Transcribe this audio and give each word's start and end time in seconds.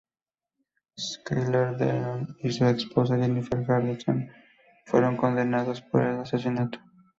Skylar 0.99 1.77
DeLeon 1.77 2.35
y 2.39 2.49
su 2.51 2.65
ex 2.65 2.85
esposa 2.85 3.17
Jennifer 3.19 3.59
Henderson 3.59 4.31
fueron 4.87 5.15
condenados 5.15 5.83
por 5.83 6.01
el 6.01 6.19
asesinato. 6.21 6.79